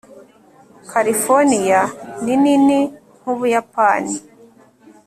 [0.91, 1.81] californiya
[2.23, 2.79] ni nini
[3.19, 4.15] nk'ubuyapani